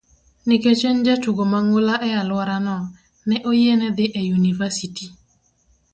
Nikech 0.47 0.81
ne 0.83 0.89
en 0.91 0.97
jatugo 1.05 1.43
mang'ula 1.51 1.93
e 2.07 2.09
alworano, 2.21 2.77
ne 3.27 3.37
oyiene 3.49 3.87
dhi 3.97 4.05
e 4.19 4.21
yunivasiti. 4.29 5.05